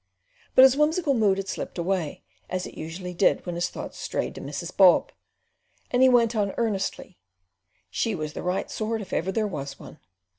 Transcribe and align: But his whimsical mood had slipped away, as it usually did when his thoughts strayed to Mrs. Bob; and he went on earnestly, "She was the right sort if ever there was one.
But 0.55 0.63
his 0.63 0.75
whimsical 0.75 1.13
mood 1.13 1.37
had 1.37 1.47
slipped 1.47 1.77
away, 1.77 2.23
as 2.49 2.65
it 2.65 2.73
usually 2.73 3.13
did 3.13 3.45
when 3.45 3.53
his 3.53 3.69
thoughts 3.69 3.99
strayed 3.99 4.33
to 4.33 4.41
Mrs. 4.41 4.75
Bob; 4.75 5.11
and 5.91 6.01
he 6.01 6.09
went 6.09 6.35
on 6.35 6.55
earnestly, 6.57 7.19
"She 7.91 8.15
was 8.15 8.33
the 8.33 8.41
right 8.41 8.71
sort 8.71 8.99
if 9.01 9.13
ever 9.13 9.31
there 9.31 9.45
was 9.45 9.77
one. 9.79 9.99